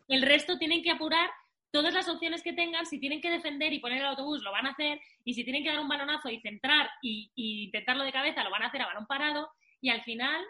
El 0.09 0.23
resto 0.23 0.59
tienen 0.59 0.83
que 0.83 0.91
apurar 0.91 1.31
todas 1.71 1.95
las 1.95 2.09
opciones 2.09 2.43
que 2.43 2.53
tengan, 2.53 2.87
si 2.87 3.01
tienen 3.01 3.21
que 3.21 3.31
defender 3.31 3.73
y 3.73 3.81
poner 3.81 3.99
el 3.99 4.07
autobús, 4.07 4.43
lo 4.43 4.53
van 4.53 4.67
a 4.67 4.71
hacer, 4.71 5.01
y 5.25 5.35
si 5.35 5.43
tienen 5.43 5.63
que 5.63 5.71
dar 5.71 5.81
un 5.81 5.89
balonazo 5.89 6.29
y 6.29 6.41
centrar 6.41 6.91
y, 7.01 7.33
y 7.35 7.65
intentarlo 7.65 8.05
de 8.05 8.13
cabeza, 8.13 8.45
lo 8.45 8.51
van 8.51 8.63
a 8.63 8.67
hacer 8.67 8.83
a 8.83 8.87
balón 8.87 9.07
parado, 9.07 9.51
y 9.81 9.89
al 9.89 10.03
final, 10.03 10.45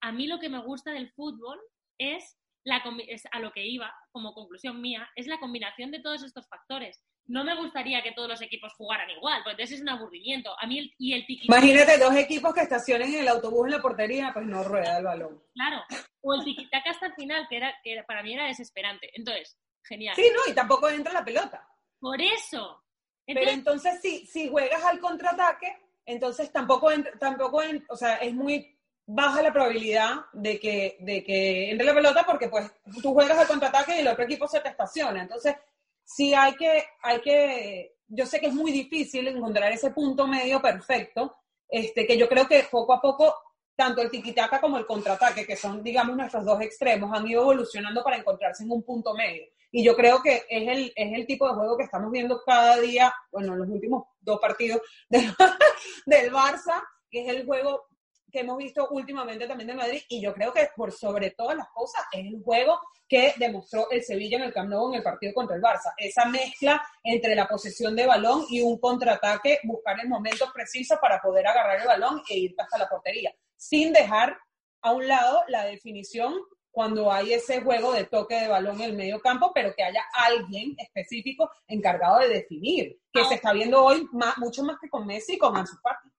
a 0.00 0.10
mí 0.10 0.26
lo 0.26 0.40
que 0.40 0.48
me 0.48 0.58
gusta 0.58 0.90
del 0.90 1.12
fútbol 1.12 1.60
es 1.96 2.36
la, 2.64 2.82
es 3.08 3.24
a 3.30 3.38
lo 3.38 3.52
que 3.52 3.64
iba 3.66 3.94
como 4.10 4.34
conclusión 4.34 4.80
mía, 4.80 5.08
es 5.16 5.26
la 5.26 5.38
combinación 5.38 5.90
de 5.90 6.00
todos 6.00 6.22
estos 6.22 6.48
factores. 6.48 7.00
no 7.26 7.44
me 7.44 7.56
gustaría 7.56 8.02
que 8.02 8.12
todos 8.12 8.28
los 8.28 8.42
equipos 8.42 8.72
jugaran 8.74 9.08
igual, 9.10 9.42
porque 9.42 9.62
entonces 9.62 9.76
es 9.76 9.82
un 9.82 9.88
aburrimiento. 9.90 10.54
A 10.60 10.66
mí 10.66 10.92
y 10.98 11.12
el 11.12 11.26
tiki 11.26 11.46
Imagínate 11.46 11.98
dos 11.98 12.14
equipos 12.16 12.52
que 12.54 12.62
estacionen 12.62 13.14
en 13.14 13.20
el 13.20 13.28
autobús 13.28 13.66
en 13.66 13.72
la 13.72 13.82
portería, 13.82 14.30
pues 14.32 14.46
no 14.46 14.64
rueda 14.64 14.98
el 14.98 15.04
balón. 15.04 15.42
Claro, 15.54 15.82
o 16.22 16.34
el 16.34 16.44
tiki 16.44 16.68
hasta 16.72 17.06
el 17.06 17.14
final, 17.14 17.46
que, 17.48 17.56
era, 17.56 17.74
que 17.82 18.02
para 18.06 18.22
mí 18.22 18.34
era 18.34 18.46
desesperante. 18.46 19.10
Entonces, 19.14 19.58
genial. 19.82 20.16
Sí, 20.16 20.30
no, 20.34 20.50
y 20.50 20.54
tampoco 20.54 20.88
entra 20.88 21.12
la 21.12 21.24
pelota. 21.24 21.66
Por 22.00 22.20
eso. 22.20 22.82
Pero 23.26 23.50
entonces, 23.50 24.00
si, 24.02 24.26
si 24.26 24.48
juegas 24.48 24.84
al 24.84 25.00
contraataque, 25.00 25.78
entonces 26.04 26.52
tampoco, 26.52 26.90
tampoco 27.18 27.62
o 27.88 27.96
sea, 27.96 28.16
es 28.16 28.34
muy 28.34 28.73
baja 29.06 29.42
la 29.42 29.52
probabilidad 29.52 30.26
de 30.32 30.58
que, 30.58 30.96
de 31.00 31.22
que 31.22 31.70
entre 31.70 31.86
la 31.86 31.94
pelota 31.94 32.24
porque 32.26 32.48
pues 32.48 32.70
tú 33.02 33.12
juegas 33.12 33.38
al 33.38 33.46
contraataque 33.46 33.96
y 33.96 34.00
el 34.00 34.08
otro 34.08 34.24
equipo 34.24 34.48
se 34.48 34.60
te 34.60 34.68
estaciona. 34.68 35.22
Entonces, 35.22 35.56
sí 36.04 36.34
hay 36.34 36.54
que, 36.54 36.84
hay 37.02 37.20
que, 37.20 37.96
yo 38.08 38.26
sé 38.26 38.40
que 38.40 38.46
es 38.46 38.54
muy 38.54 38.72
difícil 38.72 39.28
encontrar 39.28 39.72
ese 39.72 39.90
punto 39.90 40.26
medio 40.26 40.60
perfecto, 40.60 41.36
este, 41.68 42.06
que 42.06 42.16
yo 42.16 42.28
creo 42.28 42.46
que 42.46 42.64
poco 42.70 42.94
a 42.94 43.00
poco, 43.00 43.34
tanto 43.76 44.00
el 44.00 44.10
tiquitaca 44.10 44.60
como 44.60 44.78
el 44.78 44.86
contraataque, 44.86 45.46
que 45.46 45.56
son, 45.56 45.82
digamos, 45.82 46.16
nuestros 46.16 46.44
dos 46.44 46.60
extremos, 46.60 47.10
han 47.12 47.26
ido 47.26 47.42
evolucionando 47.42 48.02
para 48.02 48.16
encontrarse 48.16 48.62
en 48.62 48.70
un 48.70 48.82
punto 48.82 49.14
medio. 49.14 49.44
Y 49.72 49.82
yo 49.82 49.96
creo 49.96 50.22
que 50.22 50.44
es 50.48 50.68
el, 50.68 50.92
es 50.94 51.12
el 51.14 51.26
tipo 51.26 51.48
de 51.48 51.54
juego 51.54 51.76
que 51.76 51.82
estamos 51.82 52.12
viendo 52.12 52.40
cada 52.46 52.78
día, 52.78 53.12
bueno, 53.32 53.54
en 53.54 53.58
los 53.58 53.68
últimos 53.68 54.04
dos 54.20 54.38
partidos 54.38 54.80
del, 55.08 55.34
del 56.06 56.32
Barça, 56.32 56.80
que 57.10 57.22
es 57.22 57.28
el 57.28 57.44
juego 57.44 57.88
que 58.34 58.40
hemos 58.40 58.58
visto 58.58 58.88
últimamente 58.90 59.46
también 59.46 59.68
de 59.68 59.74
Madrid 59.74 60.02
y 60.08 60.20
yo 60.20 60.34
creo 60.34 60.52
que 60.52 60.68
por 60.74 60.90
sobre 60.90 61.30
todas 61.30 61.56
las 61.56 61.68
cosas 61.68 62.02
es 62.10 62.26
el 62.26 62.42
juego 62.42 62.80
que 63.08 63.32
demostró 63.36 63.88
el 63.92 64.02
Sevilla 64.02 64.38
en 64.38 64.42
el 64.42 64.52
Camp 64.52 64.70
Nou 64.70 64.88
en 64.88 64.96
el 64.96 65.04
partido 65.04 65.32
contra 65.32 65.54
el 65.54 65.62
Barça. 65.62 65.94
Esa 65.96 66.24
mezcla 66.24 66.82
entre 67.04 67.36
la 67.36 67.46
posesión 67.46 67.94
de 67.94 68.06
balón 68.06 68.44
y 68.50 68.60
un 68.60 68.80
contraataque, 68.80 69.60
buscar 69.62 70.00
el 70.00 70.08
momento 70.08 70.50
preciso 70.52 70.98
para 71.00 71.20
poder 71.20 71.46
agarrar 71.46 71.80
el 71.80 71.86
balón 71.86 72.22
e 72.28 72.38
ir 72.38 72.54
hasta 72.58 72.76
la 72.76 72.88
portería, 72.88 73.32
sin 73.56 73.92
dejar 73.92 74.36
a 74.82 74.92
un 74.92 75.06
lado 75.06 75.42
la 75.46 75.64
definición 75.66 76.34
cuando 76.72 77.12
hay 77.12 77.34
ese 77.34 77.60
juego 77.60 77.92
de 77.92 78.06
toque 78.06 78.34
de 78.34 78.48
balón 78.48 78.80
en 78.80 78.90
el 78.90 78.96
medio 78.96 79.20
campo, 79.20 79.52
pero 79.54 79.72
que 79.76 79.84
haya 79.84 80.02
alguien 80.12 80.74
específico 80.76 81.48
encargado 81.68 82.18
de 82.18 82.30
definir, 82.30 82.98
que 83.12 83.24
se 83.26 83.34
está 83.34 83.52
viendo 83.52 83.84
hoy 83.84 84.08
mucho 84.38 84.64
más 84.64 84.76
que 84.80 84.90
con 84.90 85.06
Messi 85.06 85.34
y 85.34 85.38
con 85.38 85.56
Ansu 85.56 85.76
Fati. 85.80 86.13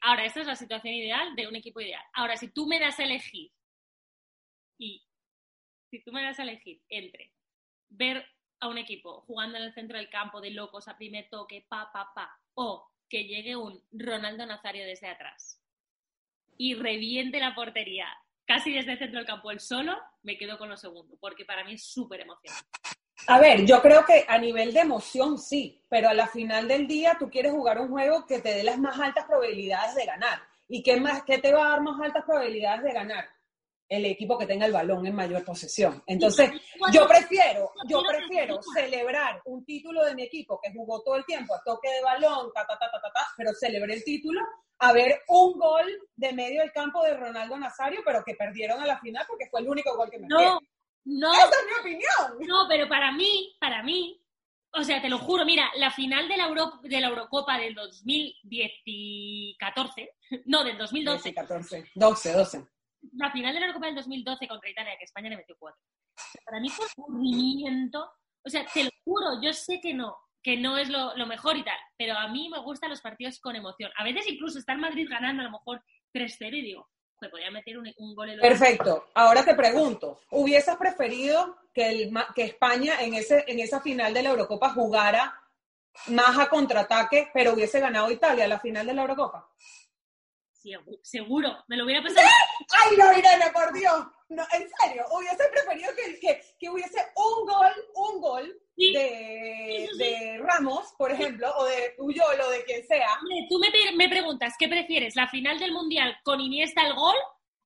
Ahora 0.00 0.24
esta 0.24 0.40
es 0.40 0.46
la 0.46 0.56
situación 0.56 0.94
ideal 0.94 1.34
de 1.36 1.46
un 1.46 1.56
equipo 1.56 1.80
ideal. 1.80 2.02
Ahora, 2.14 2.36
si 2.36 2.48
tú 2.48 2.66
me 2.66 2.80
das 2.80 2.98
a 2.98 3.04
elegir 3.04 3.52
y 4.78 5.06
si 5.90 6.02
tú 6.02 6.12
me 6.12 6.22
das 6.22 6.38
a 6.38 6.42
elegir 6.42 6.82
entre 6.88 7.32
ver 7.88 8.26
a 8.60 8.68
un 8.68 8.78
equipo 8.78 9.22
jugando 9.22 9.58
en 9.58 9.64
el 9.64 9.74
centro 9.74 9.98
del 9.98 10.08
campo 10.08 10.40
de 10.40 10.50
locos 10.50 10.88
a 10.88 10.96
primer 10.96 11.28
toque, 11.28 11.66
pa, 11.68 11.90
pa, 11.92 12.12
pa, 12.14 12.40
o 12.54 12.90
que 13.08 13.24
llegue 13.24 13.54
un 13.54 13.82
Ronaldo 13.92 14.46
Nazario 14.46 14.84
desde 14.84 15.08
atrás 15.08 15.62
y 16.56 16.74
reviente 16.74 17.38
la 17.38 17.54
portería 17.54 18.08
casi 18.46 18.72
desde 18.72 18.92
el 18.92 18.98
centro 18.98 19.18
del 19.18 19.26
campo 19.26 19.50
el 19.50 19.60
solo, 19.60 19.98
me 20.22 20.38
quedo 20.38 20.56
con 20.56 20.68
lo 20.68 20.76
segundo, 20.76 21.16
porque 21.20 21.44
para 21.44 21.64
mí 21.64 21.74
es 21.74 21.84
súper 21.84 22.20
emocionante. 22.20 22.68
A 23.26 23.40
ver, 23.40 23.64
yo 23.64 23.80
creo 23.82 24.04
que 24.04 24.24
a 24.28 24.38
nivel 24.38 24.72
de 24.72 24.80
emoción 24.80 25.38
sí, 25.38 25.82
pero 25.88 26.08
a 26.08 26.14
la 26.14 26.26
final 26.26 26.68
del 26.68 26.86
día 26.86 27.16
tú 27.18 27.30
quieres 27.30 27.52
jugar 27.52 27.80
un 27.80 27.88
juego 27.88 28.26
que 28.26 28.40
te 28.40 28.54
dé 28.54 28.62
las 28.62 28.78
más 28.78 28.98
altas 29.00 29.24
probabilidades 29.24 29.94
de 29.94 30.06
ganar. 30.06 30.38
¿Y 30.68 30.82
qué, 30.82 30.98
más, 31.00 31.22
qué 31.22 31.38
te 31.38 31.52
va 31.52 31.66
a 31.66 31.70
dar 31.70 31.80
más 31.80 32.00
altas 32.00 32.24
probabilidades 32.24 32.82
de 32.82 32.92
ganar? 32.92 33.24
El 33.88 34.04
equipo 34.04 34.36
que 34.36 34.46
tenga 34.46 34.66
el 34.66 34.72
balón 34.72 35.06
en 35.06 35.14
mayor 35.14 35.44
posesión. 35.44 36.02
Entonces, 36.06 36.50
yo 36.92 37.06
prefiero, 37.06 37.70
yo 37.88 38.02
prefiero 38.02 38.58
celebrar 38.74 39.40
un 39.44 39.64
título 39.64 40.04
de 40.04 40.14
mi 40.14 40.24
equipo 40.24 40.60
que 40.60 40.72
jugó 40.72 41.02
todo 41.02 41.16
el 41.16 41.24
tiempo 41.24 41.54
a 41.54 41.62
toque 41.64 41.88
de 41.88 42.02
balón, 42.02 42.52
ta, 42.52 42.66
ta, 42.66 42.76
ta, 42.78 42.90
ta, 42.90 43.00
ta, 43.00 43.12
ta 43.12 43.26
pero 43.36 43.52
celebré 43.54 43.94
el 43.94 44.04
título 44.04 44.40
a 44.78 44.92
ver 44.92 45.22
un 45.28 45.58
gol 45.58 45.86
de 46.16 46.32
medio 46.32 46.60
del 46.60 46.72
campo 46.72 47.02
de 47.02 47.16
Ronaldo 47.16 47.56
Nazario, 47.56 48.00
pero 48.04 48.22
que 48.24 48.34
perdieron 48.34 48.80
a 48.80 48.86
la 48.86 48.98
final 48.98 49.24
porque 49.26 49.48
fue 49.48 49.60
el 49.60 49.68
único 49.68 49.96
gol 49.96 50.10
que 50.10 50.18
me 50.18 50.26
no, 50.28 50.60
no, 51.06 51.32
Esa 51.32 51.46
es 51.46 51.66
mi 51.66 51.72
opinión. 51.80 52.36
No, 52.48 52.66
pero 52.68 52.86
para 52.88 53.12
mí, 53.12 53.56
para 53.60 53.84
mí, 53.84 54.20
o 54.72 54.82
sea, 54.82 55.00
te 55.00 55.08
lo 55.08 55.18
juro, 55.18 55.44
mira, 55.44 55.70
la 55.76 55.92
final 55.92 56.26
de 56.28 56.36
la, 56.36 56.48
Euro, 56.48 56.80
de 56.82 57.00
la 57.00 57.06
Eurocopa 57.08 57.56
del 57.58 57.74
2014, 57.74 60.14
no, 60.46 60.64
del 60.64 60.76
2012. 60.76 61.32
14, 61.32 61.92
12, 61.94 62.32
12. 62.32 62.66
La 63.12 63.30
final 63.30 63.54
de 63.54 63.60
la 63.60 63.66
Eurocopa 63.66 63.86
del 63.86 63.94
2012 63.94 64.48
contra 64.48 64.68
Italia, 64.68 64.96
que 64.98 65.04
España 65.04 65.30
le 65.30 65.36
metió 65.36 65.54
cuatro. 65.58 65.80
Para 66.44 66.58
mí 66.60 66.68
fue 66.68 66.84
aburrimiento. 66.98 68.10
O 68.44 68.50
sea, 68.50 68.66
te 68.66 68.82
lo 68.82 68.90
juro, 69.04 69.40
yo 69.40 69.52
sé 69.52 69.80
que 69.80 69.94
no, 69.94 70.18
que 70.42 70.56
no 70.56 70.76
es 70.76 70.88
lo, 70.88 71.16
lo, 71.16 71.26
mejor 71.26 71.56
y 71.56 71.62
tal, 71.62 71.78
pero 71.96 72.18
a 72.18 72.26
mí 72.28 72.48
me 72.48 72.58
gustan 72.60 72.90
los 72.90 73.00
partidos 73.00 73.38
con 73.38 73.54
emoción. 73.54 73.92
A 73.96 74.02
veces 74.02 74.26
incluso 74.26 74.58
está 74.58 74.72
en 74.72 74.80
Madrid 74.80 75.06
ganando 75.08 75.42
a 75.42 75.46
lo 75.46 75.52
mejor 75.52 75.84
3-0 76.12 76.58
y 76.58 76.62
digo, 76.62 76.90
me 77.20 77.28
podía 77.28 77.50
meter 77.50 77.78
un, 77.78 78.14
gol 78.14 78.30
en 78.30 78.40
Perfecto. 78.40 79.08
Ahora 79.14 79.44
te 79.44 79.54
pregunto, 79.54 80.20
¿hubieses 80.30 80.76
preferido 80.76 81.56
que, 81.72 81.88
el, 81.88 82.12
que 82.34 82.44
España 82.44 83.00
en, 83.00 83.14
ese, 83.14 83.44
en 83.46 83.60
esa 83.60 83.80
final 83.80 84.12
de 84.12 84.22
la 84.22 84.30
Eurocopa 84.30 84.70
jugara 84.70 85.40
más 86.08 86.38
a 86.38 86.48
contraataque, 86.48 87.30
pero 87.32 87.54
hubiese 87.54 87.80
ganado 87.80 88.10
Italia 88.10 88.46
la 88.46 88.60
final 88.60 88.86
de 88.86 88.94
la 88.94 89.02
Eurocopa? 89.02 89.48
Sí, 90.52 90.72
seguro, 91.02 91.64
me 91.68 91.76
lo 91.76 91.84
hubiera 91.84 92.02
pasado. 92.02 92.26
¡Ay, 92.76 92.96
no, 92.96 93.12
Irene, 93.12 93.50
por 93.52 93.72
Dios! 93.72 94.06
No, 94.28 94.42
en 94.52 94.68
serio, 94.80 95.04
hubiese 95.12 95.44
preferido 95.52 95.90
que, 95.94 96.18
que, 96.18 96.42
que 96.58 96.68
hubiese 96.68 96.98
un 97.14 97.46
gol, 97.46 97.72
un 97.94 98.20
gol 98.20 98.60
de, 98.76 99.88
de, 99.96 100.38
Ramos, 100.38 100.92
por 100.98 101.12
ejemplo, 101.12 101.48
o 101.56 101.64
de 101.64 101.94
Puyol 101.96 102.40
o 102.40 102.50
de 102.50 102.64
quien 102.64 102.86
sea. 102.86 103.08
Tú 103.48 103.58
me, 103.58 103.70
me, 103.94 104.08
preguntas, 104.08 104.54
¿qué 104.58 104.68
prefieres? 104.68 105.16
¿La 105.16 105.28
final 105.28 105.58
del 105.58 105.72
Mundial 105.72 106.16
con 106.22 106.40
Iniesta 106.40 106.86
el 106.86 106.94
gol? 106.94 107.16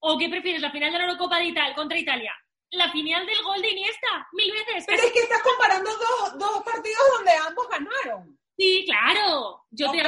¿O 0.00 0.18
qué 0.18 0.28
prefieres? 0.28 0.62
¿La 0.62 0.70
final 0.70 0.92
de 0.92 0.98
la 0.98 1.04
Eurocopa 1.04 1.38
de 1.38 1.46
Italia 1.46 1.74
contra 1.74 1.98
Italia? 1.98 2.32
La 2.72 2.90
final 2.90 3.26
del 3.26 3.42
gol 3.42 3.60
de 3.60 3.70
Iniesta, 3.70 4.28
mil 4.32 4.52
veces. 4.52 4.84
Pero 4.86 5.02
es 5.02 5.12
que 5.12 5.18
estás 5.20 5.42
comparando 5.42 5.90
dos, 5.90 6.38
dos 6.38 6.62
partidos 6.62 7.02
donde 7.16 7.32
ambos 7.32 7.68
ganaron. 7.68 8.38
Sí, 8.56 8.84
claro. 8.86 9.64
Yo 9.70 9.90
te 9.90 10.02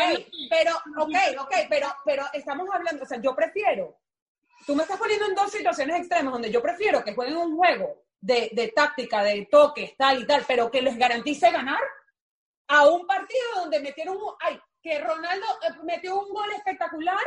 Pero, 0.50 0.76
ok, 0.99 1.17
ok, 1.41 1.55
pero, 1.69 1.88
pero 2.05 2.25
estamos 2.33 2.69
hablando, 2.73 3.02
o 3.02 3.07
sea, 3.07 3.21
yo 3.21 3.35
prefiero. 3.35 3.97
Tú 4.67 4.76
me 4.76 4.83
estás 4.83 4.99
poniendo 4.99 5.26
en 5.26 5.35
dos 5.35 5.50
situaciones 5.50 5.99
extremas 5.99 6.35
donde 6.35 6.52
yo 6.52 6.62
prefiero 6.62 7.02
que 7.02 7.14
jueguen 7.14 7.37
un 7.37 7.57
juego 7.57 8.05
de, 8.21 8.50
de 8.52 8.69
táctica, 8.69 9.23
de 9.23 9.49
toques, 9.50 9.97
tal 9.97 10.23
y 10.23 10.26
tal, 10.26 10.45
pero 10.47 10.71
que 10.71 10.83
les 10.83 10.97
garantice 10.97 11.50
ganar 11.50 11.81
a 12.69 12.87
un 12.88 13.07
partido 13.07 13.43
donde 13.57 13.81
metieron 13.81 14.17
un, 14.17 14.35
ay, 14.41 14.61
que 14.83 14.99
Ronaldo 15.01 15.47
eh, 15.62 15.73
metió 15.85 16.21
un 16.21 16.33
gol 16.33 16.53
espectacular, 16.53 17.23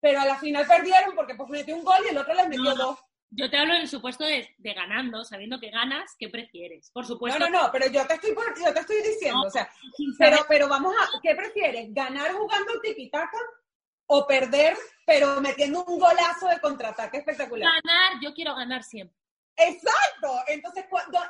pero 0.00 0.20
a 0.20 0.24
la 0.24 0.36
final 0.36 0.66
perdieron 0.66 1.14
porque 1.14 1.34
pues 1.34 1.50
metió 1.50 1.76
un 1.76 1.84
gol 1.84 2.02
y 2.06 2.08
el 2.10 2.18
otro 2.18 2.34
les 2.34 2.48
metió 2.48 2.74
dos. 2.74 2.98
Yo 3.32 3.48
te 3.48 3.58
hablo 3.58 3.74
en 3.74 3.82
el 3.82 3.88
supuesto 3.88 4.24
de, 4.24 4.48
de, 4.58 4.74
ganando, 4.74 5.24
sabiendo 5.24 5.60
que 5.60 5.70
ganas, 5.70 6.16
¿qué 6.18 6.28
prefieres? 6.28 6.90
Por 6.90 7.06
supuesto. 7.06 7.38
No, 7.38 7.48
no, 7.48 7.62
no, 7.62 7.70
pero 7.70 7.86
yo 7.86 8.04
te 8.04 8.14
estoy, 8.14 8.34
yo 8.34 8.74
te 8.74 8.80
estoy 8.80 9.02
diciendo, 9.02 9.42
o 9.46 9.50
sea, 9.50 9.70
pero, 10.18 10.38
pero 10.48 10.68
vamos 10.68 10.94
a, 11.00 11.08
¿qué 11.22 11.36
prefieres? 11.36 11.94
¿Ganar 11.94 12.32
jugando 12.32 12.80
tiquitaca 12.80 13.38
o 14.06 14.26
perder, 14.26 14.76
pero 15.06 15.40
metiendo 15.40 15.84
un 15.84 16.00
golazo 16.00 16.48
de 16.48 16.58
contraataque 16.58 17.18
espectacular? 17.18 17.70
Ganar, 17.84 18.20
yo 18.20 18.34
quiero 18.34 18.56
ganar 18.56 18.82
siempre. 18.82 19.19
Exacto. 19.56 20.42
Entonces, 20.48 20.86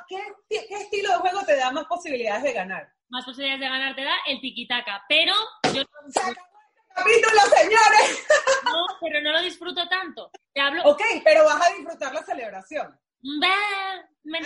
¿qué, 0.07 0.17
¿qué, 0.49 0.75
estilo 0.75 1.09
de 1.09 1.19
juego 1.19 1.43
te 1.45 1.55
da 1.55 1.71
más 1.71 1.85
posibilidades 1.85 2.43
de 2.43 2.53
ganar? 2.53 2.93
Más 3.09 3.25
posibilidades 3.25 3.59
de 3.59 3.69
ganar 3.69 3.95
te 3.95 4.03
da 4.03 4.15
el 4.27 4.39
tiquitaca, 4.39 5.03
pero 5.07 5.33
yo 5.73 5.83
¡Se 6.09 6.19
acabó 6.19 6.31
este 6.31 6.93
capítulo, 6.95 7.41
señores! 7.55 8.27
No, 8.63 8.85
pero 9.01 9.21
no 9.21 9.31
lo 9.31 9.41
disfruto 9.41 9.89
tanto. 9.89 10.31
Te 10.53 10.61
hablo... 10.61 10.83
Ok, 10.85 11.01
pero 11.25 11.43
vas 11.43 11.67
a 11.67 11.73
disfrutar 11.73 12.13
la 12.13 12.23
celebración. 12.23 12.97
Men... 13.21 14.45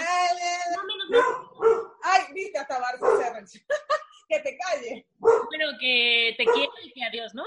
Ay, 2.03 2.21
viste, 2.33 2.57
hasta 2.57 2.79
Barça 2.79 3.61
Que 4.27 4.39
te 4.39 4.57
calle. 4.57 5.07
Bueno, 5.17 5.77
que 5.79 6.33
te 6.37 6.45
quiero 6.45 6.71
y 6.83 6.91
que 6.91 7.03
adiós, 7.03 7.35
¿no? 7.35 7.43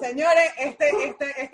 Señores, 0.00 0.52
este, 0.58 0.88
este, 1.04 1.30
este 1.42 1.45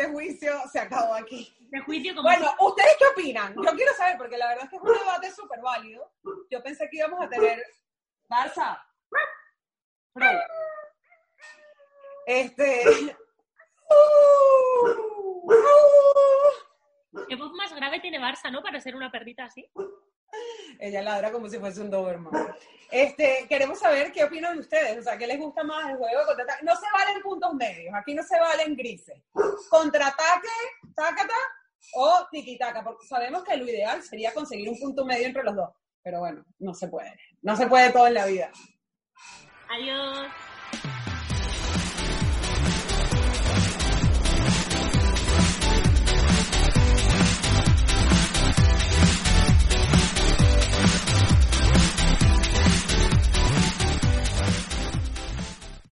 se 0.69 0.81
acabó 0.81 1.15
aquí. 1.15 1.55
juicio 1.85 2.15
bueno, 2.23 2.53
¿ustedes 2.59 2.97
qué 2.99 3.07
opinan? 3.07 3.55
Yo 3.55 3.71
quiero 3.73 3.93
saber, 3.95 4.17
porque 4.19 4.37
la 4.37 4.49
verdad 4.49 4.65
es 4.65 4.71
que 4.71 4.77
es 4.77 4.83
un 4.83 4.93
debate 4.93 5.33
súper 5.33 5.61
válido. 5.61 6.13
Yo 6.51 6.63
pensé 6.63 6.89
que 6.91 6.99
íbamos 6.99 7.21
a 7.25 7.29
tener 7.29 7.63
Barça. 8.29 8.83
Este. 12.27 13.17
¿Qué 17.29 17.37
voz 17.37 17.53
más 17.53 17.75
grave 17.75 18.01
tiene 18.01 18.19
Barça, 18.19 18.51
no? 18.51 18.63
Para 18.63 18.81
ser 18.81 18.97
una 18.97 19.11
perrita 19.11 19.45
así. 19.45 19.71
Ella 20.79 21.03
ladra 21.03 21.31
como 21.31 21.49
si 21.49 21.59
fuese 21.59 21.81
un 21.81 21.91
Doberman. 21.91 22.33
Este, 22.91 23.47
queremos 23.49 23.79
saber 23.79 24.13
qué 24.13 24.25
opinan 24.25 24.59
ustedes, 24.59 24.99
o 24.99 25.03
sea, 25.03 25.17
¿qué 25.17 25.27
les 25.27 25.39
gusta 25.39 25.65
más 25.65 25.91
el 25.91 25.97
juego? 25.97 26.21
No 26.63 26.77
se 26.77 26.87
valen 26.93 27.23
puntos 27.23 27.55
medios, 27.55 27.95
aquí 27.95 28.15
no 28.15 28.23
se 28.23 28.39
valen 28.39 28.77
grises. 28.77 29.23
Contraataque, 29.71 30.49
tácata 30.95 31.35
o 31.95 32.27
tiquitaca, 32.31 32.85
porque 32.85 33.07
sabemos 33.07 33.45
que 33.45 33.57
lo 33.57 33.65
ideal 33.65 34.03
sería 34.03 34.35
conseguir 34.35 34.69
un 34.69 34.79
punto 34.79 35.07
medio 35.07 35.27
entre 35.27 35.43
los 35.43 35.57
dos, 35.57 35.71
pero 36.03 36.21
bueno, 36.21 36.45
no 36.59 36.75
se 36.75 36.89
puede. 36.89 37.19
No 37.41 37.57
se 37.57 37.67
puede 37.67 37.93
todo 37.93 38.09
en 38.09 38.15
la 38.15 38.27
vida. 38.27 38.51
Adiós. 39.71 40.29